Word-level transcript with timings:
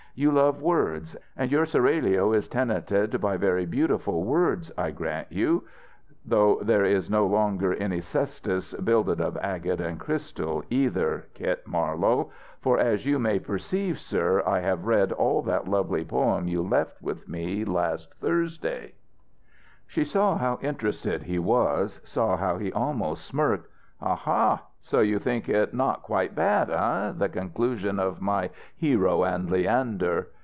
You 0.13 0.29
love 0.31 0.61
words. 0.61 1.15
And 1.37 1.49
your 1.53 1.65
seraglio 1.65 2.33
is 2.33 2.49
tenanted 2.49 3.21
by 3.21 3.37
very 3.37 3.65
beautiful 3.65 4.25
words, 4.25 4.69
I 4.77 4.91
grant 4.91 5.31
you, 5.31 5.65
thought 6.27 6.67
there 6.67 6.83
is 6.83 7.09
no 7.09 7.25
longer 7.25 7.73
any 7.75 8.01
Sestos 8.01 8.73
builded 8.83 9.21
of 9.21 9.37
agate 9.37 9.79
and 9.79 9.97
crystal, 10.01 10.63
either, 10.69 11.27
Kit 11.33 11.65
Marlowe. 11.65 12.29
For, 12.59 12.77
as 12.77 13.05
you 13.05 13.19
may 13.19 13.39
perceive, 13.39 13.99
sir, 13.99 14.43
I 14.45 14.59
have 14.59 14.83
read 14.85 15.13
all 15.13 15.41
that 15.43 15.69
lovely 15.69 16.03
poem 16.03 16.45
you 16.45 16.61
left 16.61 17.01
with 17.01 17.29
me 17.29 17.63
last 17.63 18.13
Thursday" 18.15 18.95
She 19.87 20.03
saw 20.03 20.37
how 20.37 20.59
interested 20.61 21.23
he 21.23 21.39
was, 21.39 22.01
saw 22.03 22.35
how 22.35 22.57
he 22.57 22.69
almost 22.73 23.23
smirked. 23.25 23.69
"Aha, 24.03 24.63
so 24.83 24.99
you 24.99 25.19
think 25.19 25.47
it 25.47 25.75
not 25.75 26.01
quite 26.01 26.33
bad, 26.33 26.67
eh, 26.71 27.13
the 27.17 27.29
conclusion 27.29 27.99
of 27.99 28.19
my 28.19 28.49
'Hero 28.75 29.21
and 29.23 29.47
Leander'?" 29.47 30.29